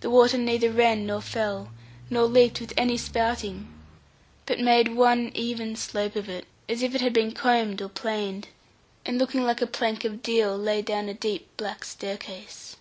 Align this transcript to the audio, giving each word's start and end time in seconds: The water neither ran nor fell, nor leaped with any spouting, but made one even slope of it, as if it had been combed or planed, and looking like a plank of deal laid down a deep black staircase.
The 0.00 0.10
water 0.10 0.36
neither 0.36 0.70
ran 0.70 1.06
nor 1.06 1.22
fell, 1.22 1.70
nor 2.10 2.24
leaped 2.26 2.60
with 2.60 2.74
any 2.76 2.98
spouting, 2.98 3.72
but 4.44 4.60
made 4.60 4.94
one 4.94 5.30
even 5.34 5.76
slope 5.76 6.14
of 6.14 6.28
it, 6.28 6.44
as 6.68 6.82
if 6.82 6.94
it 6.94 7.00
had 7.00 7.14
been 7.14 7.32
combed 7.32 7.80
or 7.80 7.88
planed, 7.88 8.48
and 9.06 9.16
looking 9.16 9.44
like 9.44 9.62
a 9.62 9.66
plank 9.66 10.04
of 10.04 10.22
deal 10.22 10.58
laid 10.58 10.84
down 10.84 11.08
a 11.08 11.14
deep 11.14 11.48
black 11.56 11.86
staircase. 11.86 12.76